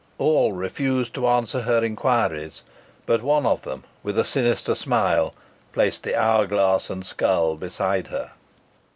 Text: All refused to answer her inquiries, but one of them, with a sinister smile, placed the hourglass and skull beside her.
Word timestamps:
All 0.17 0.51
refused 0.53 1.13
to 1.13 1.27
answer 1.27 1.61
her 1.61 1.83
inquiries, 1.83 2.63
but 3.05 3.21
one 3.21 3.45
of 3.45 3.61
them, 3.61 3.83
with 4.01 4.17
a 4.17 4.25
sinister 4.25 4.73
smile, 4.73 5.35
placed 5.73 6.01
the 6.01 6.19
hourglass 6.19 6.89
and 6.89 7.05
skull 7.05 7.55
beside 7.55 8.07
her. 8.07 8.31